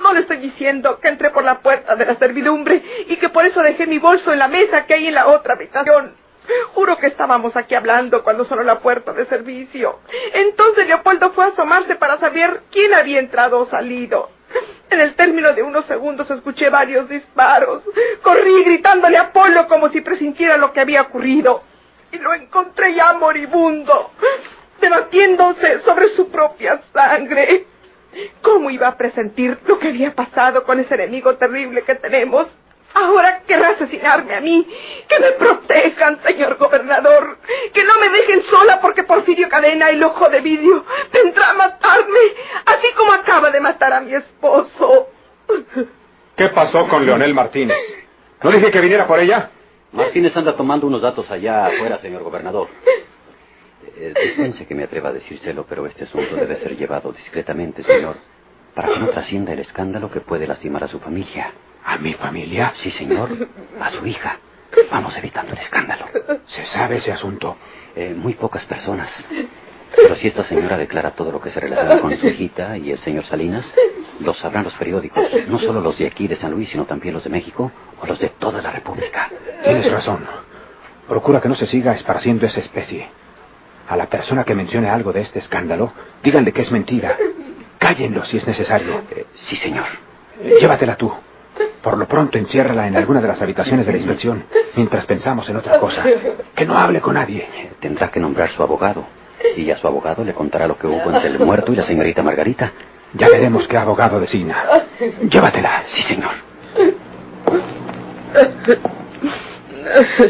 No 0.00 0.14
le 0.14 0.20
estoy 0.20 0.38
diciendo 0.38 0.98
que 1.00 1.08
entré 1.08 1.30
por 1.30 1.44
la 1.44 1.60
puerta 1.60 1.94
de 1.94 2.06
la 2.06 2.16
servidumbre 2.16 2.82
y 3.06 3.16
que 3.16 3.28
por 3.28 3.44
eso 3.44 3.60
dejé 3.62 3.86
mi 3.86 3.98
bolso 3.98 4.32
en 4.32 4.38
la 4.38 4.48
mesa 4.48 4.86
que 4.86 4.94
hay 4.94 5.08
en 5.08 5.14
la 5.14 5.26
otra 5.26 5.54
habitación. 5.54 6.16
Juro 6.74 6.96
que 6.96 7.08
estábamos 7.08 7.54
aquí 7.54 7.74
hablando 7.74 8.24
cuando 8.24 8.44
sonó 8.44 8.62
la 8.62 8.80
puerta 8.80 9.12
de 9.12 9.26
servicio. 9.26 10.00
Entonces 10.32 10.86
Leopoldo 10.86 11.32
fue 11.32 11.44
a 11.44 11.48
asomarse 11.48 11.96
para 11.96 12.18
saber 12.18 12.62
quién 12.72 12.94
había 12.94 13.20
entrado 13.20 13.60
o 13.60 13.66
salido. 13.66 14.30
En 14.88 15.00
el 15.00 15.14
término 15.14 15.52
de 15.52 15.62
unos 15.62 15.84
segundos 15.84 16.30
escuché 16.30 16.70
varios 16.70 17.08
disparos. 17.08 17.82
Corrí 18.22 18.64
gritándole 18.64 19.18
a 19.18 19.22
Apolo 19.22 19.68
como 19.68 19.90
si 19.90 20.00
presintiera 20.00 20.56
lo 20.56 20.72
que 20.72 20.80
había 20.80 21.02
ocurrido. 21.02 21.62
Y 22.10 22.18
lo 22.18 22.34
encontré 22.34 22.94
ya 22.94 23.12
moribundo, 23.12 24.10
debatiéndose 24.80 25.82
sobre 25.82 26.08
su 26.08 26.28
propia 26.30 26.80
sangre. 26.92 27.66
¿Cómo 28.42 28.70
iba 28.70 28.88
a 28.88 28.96
presentir 28.96 29.58
lo 29.66 29.78
que 29.78 29.88
había 29.88 30.14
pasado 30.14 30.64
con 30.64 30.80
ese 30.80 30.94
enemigo 30.94 31.36
terrible 31.36 31.82
que 31.82 31.94
tenemos? 31.94 32.48
Ahora 32.92 33.42
querrá 33.46 33.70
asesinarme 33.70 34.34
a 34.34 34.40
mí. 34.40 34.66
Que 35.08 35.20
me 35.20 35.32
protejan, 35.32 36.20
señor 36.24 36.56
gobernador. 36.56 37.38
Que 37.72 37.84
no 37.84 37.98
me 38.00 38.08
dejen 38.08 38.42
sola 38.44 38.80
porque 38.80 39.04
Porfirio 39.04 39.48
Cadena, 39.48 39.90
el 39.90 40.02
ojo 40.02 40.28
de 40.28 40.40
vidrio, 40.40 40.84
vendrá 41.12 41.50
a 41.50 41.54
matarme, 41.54 42.20
así 42.66 42.88
como 42.96 43.12
acaba 43.12 43.50
de 43.50 43.60
matar 43.60 43.92
a 43.92 44.00
mi 44.00 44.14
esposo. 44.14 45.08
¿Qué 46.36 46.48
pasó 46.48 46.88
con 46.88 47.06
Leonel 47.06 47.34
Martínez? 47.34 47.76
¿No 48.42 48.50
dije 48.50 48.70
que 48.70 48.80
viniera 48.80 49.06
por 49.06 49.20
ella? 49.20 49.50
Martínez 49.92 50.36
anda 50.36 50.56
tomando 50.56 50.86
unos 50.86 51.02
datos 51.02 51.30
allá 51.30 51.66
afuera, 51.66 51.98
señor 51.98 52.22
gobernador. 52.22 52.68
Eh, 54.02 54.14
dispense 54.18 54.66
que 54.66 54.74
me 54.74 54.84
atreva 54.84 55.10
a 55.10 55.12
decírselo, 55.12 55.66
pero 55.68 55.84
este 55.86 56.04
asunto 56.04 56.34
debe 56.34 56.56
ser 56.56 56.74
llevado 56.74 57.12
discretamente, 57.12 57.82
señor, 57.82 58.16
para 58.74 58.88
que 58.88 58.98
no 58.98 59.08
trascienda 59.08 59.52
el 59.52 59.58
escándalo 59.58 60.10
que 60.10 60.20
puede 60.22 60.46
lastimar 60.46 60.84
a 60.84 60.88
su 60.88 60.98
familia. 61.00 61.52
¿A 61.84 61.98
mi 61.98 62.14
familia? 62.14 62.72
Sí, 62.76 62.90
señor, 62.92 63.28
a 63.78 63.90
su 63.90 64.06
hija. 64.06 64.38
Vamos 64.90 65.14
evitando 65.18 65.52
el 65.52 65.58
escándalo. 65.58 66.06
¿Se 66.46 66.64
sabe 66.66 66.96
ese 66.96 67.12
asunto? 67.12 67.58
Eh, 67.94 68.14
muy 68.16 68.34
pocas 68.34 68.64
personas. 68.64 69.10
Pero 69.94 70.14
si 70.16 70.28
esta 70.28 70.44
señora 70.44 70.78
declara 70.78 71.10
todo 71.10 71.30
lo 71.32 71.40
que 71.40 71.50
se 71.50 71.60
relaciona 71.60 72.00
con 72.00 72.16
su 72.16 72.26
hijita 72.26 72.78
y 72.78 72.92
el 72.92 72.98
señor 73.00 73.26
Salinas, 73.26 73.70
lo 74.20 74.32
sabrán 74.32 74.64
los 74.64 74.74
periódicos, 74.74 75.26
no 75.48 75.58
solo 75.58 75.80
los 75.80 75.98
de 75.98 76.06
aquí 76.06 76.26
de 76.26 76.36
San 76.36 76.52
Luis, 76.52 76.70
sino 76.70 76.86
también 76.86 77.12
los 77.12 77.24
de 77.24 77.30
México 77.30 77.70
o 78.00 78.06
los 78.06 78.18
de 78.18 78.30
toda 78.30 78.62
la 78.62 78.70
República. 78.70 79.28
Tienes 79.62 79.90
razón. 79.90 80.24
Procura 81.08 81.40
que 81.40 81.48
no 81.48 81.56
se 81.56 81.66
siga 81.66 81.92
esparciendo 81.94 82.46
esa 82.46 82.60
especie. 82.60 83.08
A 83.90 83.96
la 83.96 84.06
persona 84.06 84.44
que 84.44 84.54
mencione 84.54 84.88
algo 84.88 85.12
de 85.12 85.20
este 85.22 85.40
escándalo, 85.40 85.92
díganle 86.22 86.52
que 86.52 86.62
es 86.62 86.70
mentira. 86.70 87.16
Cállenlo 87.78 88.24
si 88.24 88.36
es 88.36 88.46
necesario. 88.46 89.02
Eh, 89.10 89.26
sí, 89.34 89.56
señor. 89.56 89.86
Eh, 90.42 90.58
llévatela 90.60 90.94
tú. 90.94 91.12
Por 91.82 91.98
lo 91.98 92.06
pronto 92.06 92.38
enciérrala 92.38 92.86
en 92.86 92.96
alguna 92.96 93.20
de 93.20 93.26
las 93.26 93.42
habitaciones 93.42 93.86
de 93.86 93.92
la 93.92 93.98
inspección, 93.98 94.44
mientras 94.76 95.06
pensamos 95.06 95.48
en 95.48 95.56
otra 95.56 95.80
cosa. 95.80 96.04
Que 96.54 96.64
no 96.66 96.78
hable 96.78 97.00
con 97.00 97.14
nadie. 97.14 97.48
Eh, 97.52 97.72
Tendrá 97.80 98.08
que 98.12 98.20
nombrar 98.20 98.50
su 98.50 98.62
abogado. 98.62 99.04
Y 99.56 99.68
a 99.72 99.76
su 99.76 99.88
abogado 99.88 100.22
le 100.24 100.34
contará 100.34 100.68
lo 100.68 100.78
que 100.78 100.86
hubo 100.86 101.10
entre 101.10 101.26
el 101.28 101.40
muerto 101.40 101.72
y 101.72 101.76
la 101.76 101.82
señorita 101.82 102.22
Margarita. 102.22 102.70
Ya 103.14 103.28
veremos 103.28 103.66
qué 103.66 103.76
abogado 103.76 104.20
designa. 104.20 104.62
Llévatela. 105.28 105.82
Sí, 105.86 106.02
señor. 106.02 106.30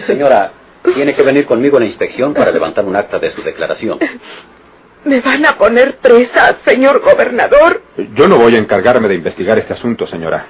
Señora, 0.06 0.52
tiene 0.94 1.14
que 1.14 1.22
venir 1.22 1.46
conmigo 1.46 1.76
a 1.76 1.80
la 1.80 1.86
inspección 1.86 2.34
para 2.34 2.50
levantar 2.50 2.84
un 2.84 2.96
acta 2.96 3.18
de 3.18 3.32
su 3.32 3.42
declaración. 3.42 3.98
¿Me 5.04 5.20
van 5.20 5.46
a 5.46 5.56
poner 5.56 5.98
presa, 5.98 6.56
señor 6.64 7.00
gobernador? 7.00 7.82
Yo 8.14 8.28
no 8.28 8.36
voy 8.38 8.56
a 8.56 8.58
encargarme 8.58 9.08
de 9.08 9.14
investigar 9.14 9.58
este 9.58 9.72
asunto, 9.72 10.06
señora. 10.06 10.46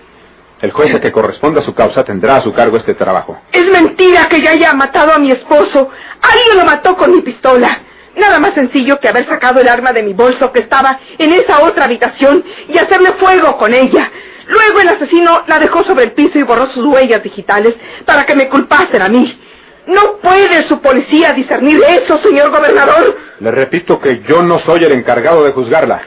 El 0.60 0.72
juez 0.72 0.94
a 0.94 1.00
que 1.00 1.12
corresponda 1.12 1.60
a 1.60 1.64
su 1.64 1.72
causa 1.74 2.04
tendrá 2.04 2.36
a 2.36 2.42
su 2.42 2.52
cargo 2.52 2.76
este 2.76 2.94
trabajo. 2.94 3.40
Es 3.52 3.70
mentira 3.70 4.28
que 4.28 4.42
ya 4.42 4.50
haya 4.50 4.72
matado 4.74 5.12
a 5.12 5.18
mi 5.18 5.30
esposo. 5.30 5.88
Alguien 6.20 6.56
lo 6.56 6.64
mató 6.64 6.96
con 6.96 7.12
mi 7.12 7.22
pistola. 7.22 7.78
Nada 8.16 8.40
más 8.40 8.54
sencillo 8.54 8.98
que 8.98 9.08
haber 9.08 9.26
sacado 9.26 9.60
el 9.60 9.68
arma 9.68 9.92
de 9.92 10.02
mi 10.02 10.12
bolso 10.12 10.52
que 10.52 10.60
estaba 10.60 10.98
en 11.16 11.32
esa 11.32 11.62
otra 11.62 11.84
habitación 11.84 12.44
y 12.68 12.76
hacerle 12.76 13.12
fuego 13.12 13.56
con 13.56 13.72
ella. 13.72 14.10
Luego 14.48 14.80
el 14.80 14.88
asesino 14.88 15.44
la 15.46 15.60
dejó 15.60 15.84
sobre 15.84 16.04
el 16.04 16.12
piso 16.12 16.38
y 16.38 16.42
borró 16.42 16.66
sus 16.66 16.84
huellas 16.84 17.22
digitales 17.22 17.74
para 18.04 18.26
que 18.26 18.34
me 18.34 18.48
culpasen 18.48 19.00
a 19.00 19.08
mí. 19.08 19.38
No 19.86 20.18
puede 20.18 20.62
su 20.64 20.80
policía 20.80 21.32
discernir 21.32 21.82
eso, 21.82 22.18
señor 22.18 22.50
gobernador. 22.50 23.16
Le 23.40 23.50
repito 23.50 23.98
que 23.98 24.22
yo 24.28 24.42
no 24.42 24.58
soy 24.60 24.84
el 24.84 24.92
encargado 24.92 25.44
de 25.44 25.52
juzgarla. 25.52 26.02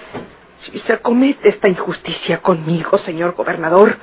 Si 0.59 0.79
se 0.79 0.99
comete 0.99 1.49
esta 1.49 1.67
injusticia 1.67 2.37
conmigo, 2.37 2.97
señor 2.99 3.33
gobernador, 3.33 3.97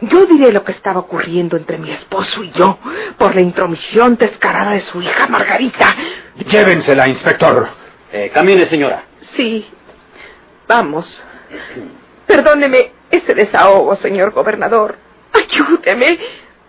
yo 0.00 0.24
diré 0.24 0.50
lo 0.52 0.64
que 0.64 0.72
estaba 0.72 1.00
ocurriendo 1.00 1.56
entre 1.56 1.76
mi 1.76 1.90
esposo 1.90 2.42
y 2.42 2.50
yo 2.52 2.78
por 3.18 3.34
la 3.34 3.42
intromisión 3.42 4.16
descarada 4.16 4.72
de 4.72 4.80
su 4.80 5.02
hija 5.02 5.26
Margarita. 5.26 5.94
Llévensela, 6.48 7.06
inspector. 7.06 7.68
Eh, 8.12 8.30
camine, 8.32 8.66
señora. 8.66 9.04
Sí. 9.36 9.68
Vamos. 10.66 11.06
Perdóneme 12.26 12.92
ese 13.10 13.34
desahogo, 13.34 13.96
señor 13.96 14.30
gobernador. 14.32 14.96
Ayúdeme. 15.32 16.18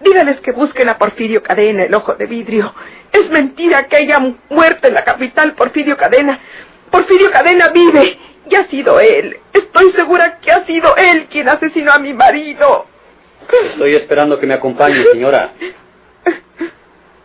Dígales 0.04 0.40
que 0.42 0.52
busquen 0.52 0.90
a 0.90 0.98
Porfirio 0.98 1.44
Cadena, 1.44 1.84
el 1.84 1.94
ojo 1.94 2.16
de 2.16 2.26
vidrio. 2.26 2.74
Es 3.12 3.30
mentira 3.30 3.88
que 3.88 3.98
haya 3.98 4.20
muerto 4.50 4.88
en 4.88 4.94
la 4.94 5.04
capital 5.04 5.54
Porfirio 5.54 5.98
Cadena. 5.98 6.40
Porfirio 6.90 7.32
Cadena 7.32 7.70
vive. 7.70 8.18
Y 8.50 8.56
ha 8.56 8.68
sido 8.68 9.00
él. 9.00 9.38
Estoy 9.54 9.92
segura 9.92 10.40
que 10.40 10.52
ha 10.52 10.66
sido 10.66 10.96
él 10.96 11.28
quien 11.30 11.48
asesinó 11.48 11.92
a 11.92 12.00
mi 12.00 12.14
marido. 12.14 12.88
Estoy 13.72 13.96
esperando 13.96 14.40
que 14.40 14.48
me 14.48 14.56
acompañe, 14.56 15.04
señora. 15.12 15.54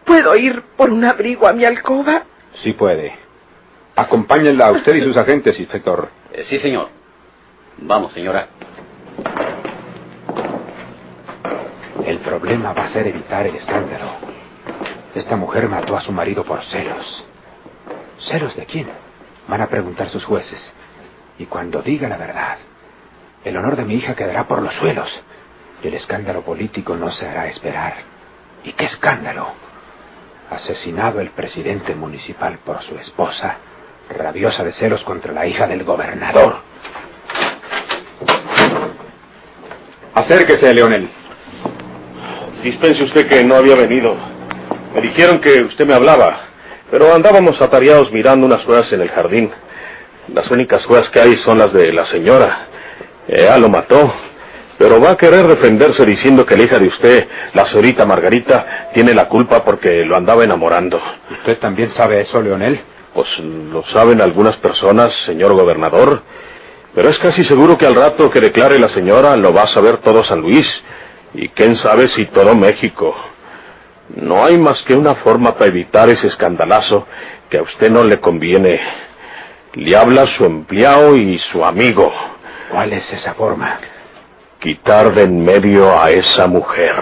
¿Puedo 0.04 0.37
ir 0.37 0.62
por 0.76 0.90
un 0.90 1.04
abrigo 1.04 1.49
a 1.49 1.52
mi 1.52 1.64
alcoba? 1.64 2.25
Sí 2.62 2.73
puede. 2.75 3.14
Acompáñenla 3.97 4.66
a 4.66 4.73
usted 4.73 4.95
y 4.95 5.02
sus 5.02 5.16
agentes, 5.16 5.59
inspector. 5.59 6.11
Eh, 6.33 6.45
sí, 6.49 6.59
señor. 6.59 6.88
Vamos, 7.78 8.12
señora. 8.12 8.49
El 12.07 12.21
problema 12.21 12.73
va 12.73 12.85
a 12.85 12.89
ser 12.91 13.09
evitar 13.09 13.49
el 13.49 13.57
escándalo. 13.57 14.07
Esta 15.13 15.35
mujer 15.35 15.69
mató 15.69 15.97
a 15.97 16.01
su 16.03 16.13
marido 16.13 16.45
por 16.45 16.63
celos. 16.67 17.25
¿Celos 18.29 18.55
de 18.55 18.65
quién? 18.65 18.87
Van 19.49 19.61
a 19.61 19.67
preguntar 19.67 20.09
sus 20.11 20.25
jueces. 20.25 20.73
Y 21.37 21.47
cuando 21.47 21.83
diga 21.83 22.09
la 22.09 22.17
verdad, 22.17 22.59
el 23.45 23.57
honor 23.57 23.75
de 23.75 23.85
mi 23.85 23.95
hija 23.95 24.15
quedará 24.15 24.47
por 24.47 24.63
los 24.63 24.73
suelos. 24.75 25.11
Y 25.83 25.89
el 25.89 25.95
escándalo 25.95 26.43
político 26.43 26.95
no 26.95 27.11
se 27.11 27.27
hará 27.27 27.49
esperar. 27.49 27.95
¿Y 28.63 28.73
qué 28.75 28.85
escándalo? 28.85 29.49
Asesinado 30.49 31.21
el 31.21 31.31
presidente 31.31 31.97
municipal 31.97 32.59
por 32.65 32.85
su 32.85 32.95
esposa, 32.95 33.57
rabiosa 34.17 34.63
de 34.63 34.73
celos 34.75 35.03
contra 35.03 35.33
la 35.33 35.45
hija 35.45 35.67
del 35.67 35.83
gobernador. 35.83 36.59
Acérquese, 40.15 40.73
Leonel. 40.73 41.25
Dispense 42.67 43.05
usted 43.05 43.29
que 43.29 43.45
no 43.45 43.55
había 43.55 43.77
venido. 43.77 44.17
Me 44.93 45.01
dijeron 45.01 45.39
que 45.39 45.63
usted 45.63 45.87
me 45.87 45.95
hablaba, 45.95 46.37
pero 46.91 47.15
andábamos 47.15 47.63
atareados 47.63 48.11
mirando 48.11 48.45
unas 48.45 48.65
ruedas 48.65 48.93
en 48.93 49.03
el 49.03 49.09
jardín. 49.09 49.53
Las 50.35 50.51
únicas 50.51 50.85
ruedas 50.85 51.09
que 51.11 51.21
hay 51.21 51.37
son 51.37 51.59
las 51.59 51.73
de 51.73 51.93
la 51.93 52.05
señora. 52.07 52.67
Ella 53.29 53.57
lo 53.59 53.69
mató, 53.69 54.13
pero 54.79 55.01
va 55.01 55.13
a 55.13 55.17
querer 55.17 55.47
defenderse 55.47 56.05
diciendo 56.05 56.45
que 56.45 56.57
la 56.57 56.65
hija 56.65 56.81
de 56.81 56.89
usted, 56.89 57.29
la 57.55 57.67
señorita 57.67 58.05
Margarita, 58.05 58.89
tiene 58.93 59.15
la 59.15 59.29
culpa 59.29 59.63
porque 59.65 60.05
lo 60.05 60.17
andaba 60.17 60.43
enamorando. 60.43 61.01
¿Usted 61.31 61.59
también 61.59 61.91
sabe 61.91 62.23
eso, 62.23 62.43
Leonel? 62.43 62.81
Pues 63.15 63.29
lo 63.39 63.85
saben 63.93 64.21
algunas 64.21 64.57
personas, 64.57 65.15
señor 65.25 65.53
gobernador, 65.53 66.21
pero 66.97 67.11
es 67.11 67.19
casi 67.21 67.45
seguro 67.45 67.79
que 67.79 67.87
al 67.87 67.95
rato 67.95 68.29
que 68.29 68.41
declare 68.41 68.77
la 68.81 68.89
señora 68.89 69.37
lo 69.37 69.55
va 69.55 69.63
a 69.63 69.67
saber 69.69 69.99
todo 69.99 70.25
San 70.25 70.41
Luis, 70.41 70.67
y 71.37 71.49
quién 71.50 71.76
sabe 71.76 72.09
si 72.09 72.25
todo 72.26 72.55
México. 72.55 73.14
No 74.14 74.45
hay 74.45 74.57
más 74.57 74.83
que 74.83 74.95
una 74.95 75.16
forma 75.16 75.55
para 75.55 75.66
evitar 75.66 76.09
ese 76.09 76.28
escandalazo 76.28 77.07
que 77.50 77.59
a 77.59 77.62
usted 77.62 77.90
no 77.90 78.05
le 78.05 78.21
conviene. 78.21 78.81
Le 79.75 79.97
habla 79.97 80.26
su 80.26 80.45
empleado 80.45 81.16
y 81.16 81.38
su 81.38 81.64
amigo. 81.64 82.12
¿Cuál 82.71 82.93
es 82.95 83.12
esa 83.12 83.35
forma? 83.35 83.78
Quitar 84.61 85.12
de 85.12 85.23
en 85.23 85.45
medio 85.45 86.00
a 86.00 86.11
esa 86.11 86.47
mujer. 86.47 86.95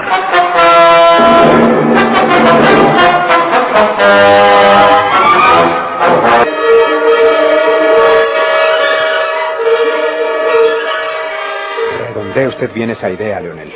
usted 12.48 12.72
bien 12.72 12.90
esa 12.90 13.10
idea, 13.10 13.40
Leonel. 13.40 13.72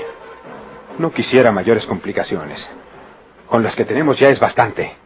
No 0.99 1.13
quisiera 1.13 1.53
mayores 1.53 1.87
complicaciones. 1.87 2.69
Con 3.49 3.63
las 3.63 3.75
que 3.77 3.85
tenemos 3.85 4.19
ya 4.19 4.29
es 4.29 4.41
bastante. 4.41 4.97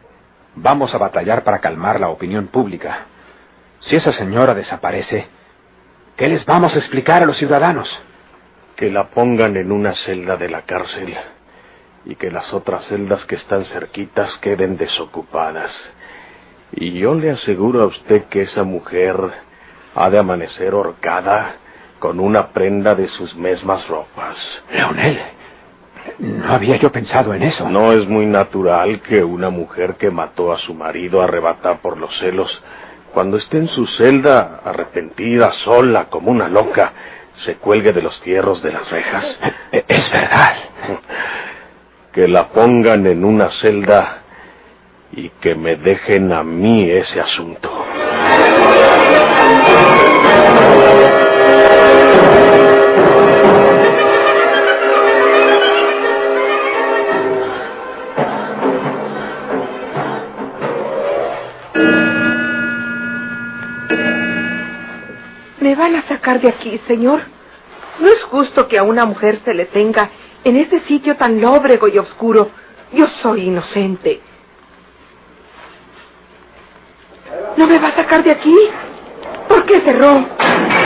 Vamos 0.55 0.93
a 0.93 0.97
batallar 0.97 1.43
para 1.43 1.59
calmar 1.59 1.99
la 1.99 2.09
opinión 2.09 2.47
pública. 2.47 3.05
Si 3.81 3.95
esa 3.95 4.11
señora 4.11 4.53
desaparece, 4.53 5.27
¿qué 6.17 6.27
les 6.27 6.45
vamos 6.45 6.73
a 6.73 6.77
explicar 6.77 7.21
a 7.21 7.25
los 7.25 7.37
ciudadanos? 7.37 7.89
Que 8.75 8.89
la 8.89 9.09
pongan 9.09 9.55
en 9.55 9.71
una 9.71 9.93
celda 9.93 10.35
de 10.35 10.49
la 10.49 10.63
cárcel 10.63 11.15
y 12.05 12.15
que 12.15 12.31
las 12.31 12.51
otras 12.53 12.85
celdas 12.85 13.25
que 13.25 13.35
están 13.35 13.63
cerquitas 13.65 14.37
queden 14.39 14.77
desocupadas. 14.77 15.71
Y 16.71 16.93
yo 16.93 17.13
le 17.13 17.31
aseguro 17.31 17.83
a 17.83 17.87
usted 17.87 18.25
que 18.25 18.41
esa 18.41 18.63
mujer 18.63 19.15
ha 19.95 20.09
de 20.09 20.17
amanecer 20.17 20.73
horcada 20.73 21.55
con 21.99 22.19
una 22.19 22.49
prenda 22.49 22.95
de 22.95 23.07
sus 23.09 23.35
mismas 23.35 23.87
ropas. 23.87 24.37
Leonel, 24.71 25.19
no 26.19 26.53
había 26.53 26.77
yo 26.77 26.91
pensado 26.91 27.33
en 27.33 27.43
eso. 27.43 27.69
No 27.69 27.91
es 27.93 28.07
muy 28.07 28.25
natural 28.25 29.01
que 29.01 29.23
una 29.23 29.49
mujer 29.49 29.95
que 29.95 30.11
mató 30.11 30.51
a 30.51 30.57
su 30.59 30.73
marido 30.73 31.21
arrebatada 31.21 31.75
por 31.77 31.97
los 31.97 32.15
celos, 32.19 32.61
cuando 33.13 33.37
esté 33.37 33.57
en 33.57 33.67
su 33.67 33.85
celda, 33.85 34.61
arrepentida, 34.63 35.53
sola, 35.53 36.05
como 36.05 36.31
una 36.31 36.47
loca, 36.47 36.93
se 37.45 37.55
cuelgue 37.55 37.93
de 37.93 38.01
los 38.01 38.19
fierros 38.21 38.61
de 38.63 38.71
las 38.71 38.89
rejas. 38.89 39.39
Es 39.87 40.11
verdad. 40.11 40.55
Que 42.11 42.27
la 42.27 42.49
pongan 42.49 43.07
en 43.07 43.25
una 43.25 43.49
celda 43.61 44.19
y 45.11 45.29
que 45.29 45.55
me 45.55 45.75
dejen 45.75 46.31
a 46.31 46.43
mí 46.43 46.89
ese 46.89 47.19
asunto. 47.19 47.71
Sacar 66.23 66.39
de 66.39 66.47
aquí, 66.47 66.79
señor. 66.87 67.21
No 67.99 68.07
es 68.07 68.23
justo 68.23 68.69
que 68.69 68.77
a 68.77 68.83
una 68.83 69.05
mujer 69.05 69.41
se 69.43 69.53
le 69.53 69.65
tenga 69.65 70.09
en 70.45 70.55
este 70.55 70.79
sitio 70.87 71.17
tan 71.17 71.41
lóbrego 71.41 71.89
y 71.89 71.97
oscuro. 71.97 72.49
Yo 72.93 73.07
soy 73.21 73.47
inocente. 73.47 74.21
¿No 77.57 77.67
me 77.67 77.77
va 77.77 77.89
a 77.89 77.95
sacar 77.95 78.23
de 78.23 78.31
aquí? 78.31 78.55
¿Por 79.49 79.65
qué 79.65 79.81
cerró? 79.81 80.25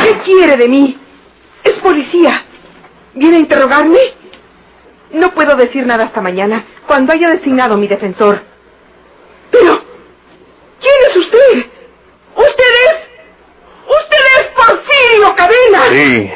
¿Qué 0.03 0.17
quiere 0.25 0.58
de 0.58 0.67
mí? 0.67 0.98
Es 1.63 1.75
policía. 1.75 2.44
¿Viene 3.13 3.38
a 3.38 3.39
interrogarme? 3.39 4.00
No 5.12 5.36
puedo 5.36 5.56
decir 5.56 5.86
nada 5.86 6.06
hasta 6.06 6.20
mañana, 6.20 6.65
cuando 6.88 7.13
haya 7.13 7.29
designado 7.29 7.77
mi 7.77 7.88
defensor. 7.88 8.41
Pero, 9.51 9.82
¿quién 10.82 10.96
es 11.10 11.15
usted? 11.15 11.65
¿Usted 12.36 12.72
es? 12.88 13.08
¡Usted 13.88 14.24
es 14.38 14.48
Porfirio 14.53 15.36
Cadena! 15.36 15.87
Sí, 15.98 16.32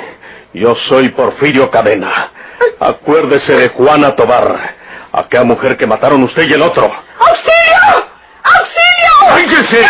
yo 0.54 0.74
soy 0.74 1.10
Porfirio 1.10 1.70
Cadena. 1.70 2.32
Acuérdese 2.80 3.56
de 3.56 3.70
Juana 3.70 4.16
Tobar, 4.16 4.76
aquella 5.12 5.44
mujer 5.44 5.78
que 5.78 5.86
mataron 5.86 6.24
usted 6.24 6.50
y 6.50 6.54
el 6.54 6.64
otro. 6.64 6.92
¡Auxilio! 7.20 8.08
¡Auxilio! 8.44 9.12
¡Cállese! 9.30 9.82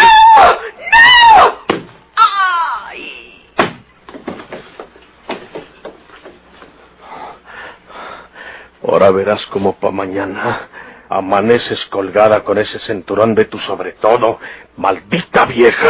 ¡No! 1.38 1.46
¡No! 1.70 1.80
¡Ay! 2.90 3.46
Ahora 8.86 9.12
verás 9.12 9.46
como 9.54 9.80
pa' 9.80 9.92
mañana 9.92 10.68
amaneces 11.08 11.86
colgada 11.86 12.44
con 12.44 12.58
ese 12.58 12.78
cinturón 12.80 13.36
de 13.36 13.46
tu 13.46 13.58
sobre 13.60 13.94
todo, 13.94 14.38
maldita 14.76 15.46
vieja. 15.46 15.88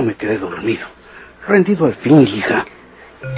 Yo 0.00 0.06
me 0.06 0.14
quedé 0.14 0.38
dormido. 0.38 0.86
Rendido 1.46 1.84
al 1.84 1.94
fin, 1.96 2.26
hija. 2.26 2.64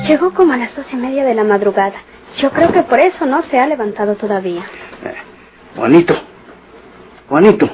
Llegó 0.07 0.33
como 0.33 0.53
a 0.53 0.57
las 0.57 0.73
dos 0.77 0.87
y 0.93 0.97
media 0.97 1.25
de 1.25 1.35
la 1.35 1.43
madrugada. 1.43 1.97
Yo 2.39 2.53
creo 2.53 2.71
que 2.73 2.85
por 2.85 3.01
eso 3.01 3.27
no 3.27 3.43
se 3.43 3.59
ha 3.59 3.67
levantado 3.67 4.15
todavía. 4.15 4.63
Eh, 5.05 5.15
Juanito, 5.75 6.15
Juanito, 7.29 7.69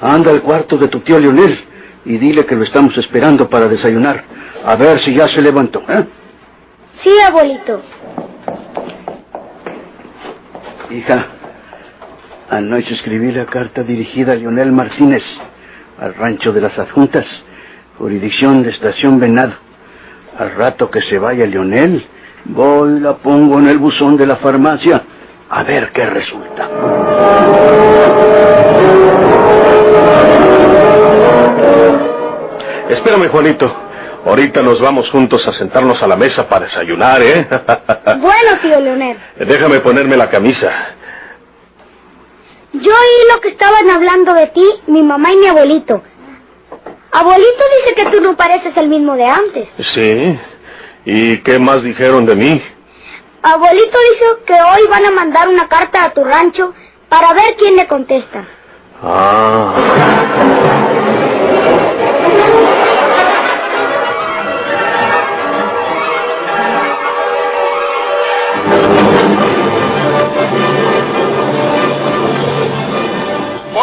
anda 0.00 0.30
al 0.30 0.40
cuarto 0.40 0.78
de 0.78 0.88
tu 0.88 1.00
tío 1.00 1.18
Leonel 1.18 1.66
y 2.06 2.16
dile 2.16 2.46
que 2.46 2.56
lo 2.56 2.64
estamos 2.64 2.96
esperando 2.96 3.50
para 3.50 3.68
desayunar. 3.68 4.24
A 4.64 4.74
ver 4.76 5.00
si 5.00 5.12
ya 5.12 5.28
se 5.28 5.42
levantó, 5.42 5.82
¿eh? 5.86 6.06
Sí, 6.96 7.10
abuelito. 7.26 7.82
Hija, 10.90 11.26
anoche 12.48 12.94
escribí 12.94 13.32
la 13.32 13.44
carta 13.44 13.82
dirigida 13.82 14.32
a 14.32 14.36
Leonel 14.36 14.72
Martínez, 14.72 15.24
al 15.98 16.14
rancho 16.14 16.54
de 16.54 16.62
las 16.62 16.78
adjuntas, 16.78 17.44
jurisdicción 17.98 18.62
de 18.62 18.70
Estación 18.70 19.20
Venado. 19.20 19.54
Al 20.38 20.54
rato 20.56 20.90
que 20.90 21.02
se 21.02 21.18
vaya 21.18 21.46
Leonel, 21.46 22.06
voy 22.44 22.96
y 22.96 23.00
la 23.00 23.14
pongo 23.14 23.58
en 23.58 23.68
el 23.68 23.78
buzón 23.78 24.16
de 24.16 24.26
la 24.26 24.36
farmacia 24.36 25.02
a 25.48 25.62
ver 25.62 25.92
qué 25.92 26.06
resulta. 26.06 26.68
Espérame, 32.88 33.28
Juanito. 33.28 33.72
Ahorita 34.26 34.62
nos 34.62 34.80
vamos 34.80 35.10
juntos 35.10 35.46
a 35.46 35.52
sentarnos 35.52 36.02
a 36.02 36.06
la 36.06 36.16
mesa 36.16 36.48
para 36.48 36.64
desayunar, 36.64 37.20
¿eh? 37.22 37.46
Bueno, 38.18 38.58
tío 38.62 38.80
Leonel. 38.80 39.18
Déjame 39.38 39.80
ponerme 39.80 40.16
la 40.16 40.30
camisa. 40.30 40.70
Yo 42.72 42.90
oí 42.90 43.32
lo 43.34 43.40
que 43.40 43.48
estaban 43.48 43.88
hablando 43.90 44.32
de 44.34 44.46
ti, 44.48 44.64
mi 44.86 45.02
mamá 45.02 45.32
y 45.32 45.36
mi 45.36 45.46
abuelito. 45.46 46.02
Abuelito 47.14 47.62
dice 47.78 47.94
que 47.94 48.10
tú 48.10 48.20
no 48.20 48.36
pareces 48.36 48.76
el 48.76 48.88
mismo 48.88 49.14
de 49.14 49.24
antes. 49.24 49.68
Sí. 49.78 50.38
¿Y 51.04 51.38
qué 51.42 51.60
más 51.60 51.80
dijeron 51.84 52.26
de 52.26 52.34
mí? 52.34 52.62
Abuelito 53.40 53.98
dice 54.10 54.24
que 54.44 54.54
hoy 54.54 54.88
van 54.90 55.06
a 55.06 55.10
mandar 55.12 55.48
una 55.48 55.68
carta 55.68 56.06
a 56.06 56.12
tu 56.12 56.24
rancho 56.24 56.74
para 57.08 57.32
ver 57.32 57.54
quién 57.56 57.76
le 57.76 57.86
contesta. 57.86 58.44
Ah. 59.00 60.83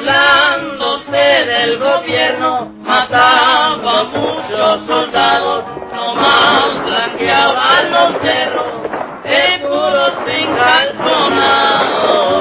Burlándose 0.00 1.44
del 1.44 1.78
gobierno, 1.78 2.72
mataba 2.80 4.00
a 4.00 4.04
muchos 4.04 4.86
soldados, 4.86 5.64
nomás 5.94 6.84
blanqueaban 6.86 7.90
los 7.90 8.22
cerros, 8.22 8.82
de 9.24 9.58
puros 9.58 10.12
sin 10.26 10.54
calzonar. 10.56 12.39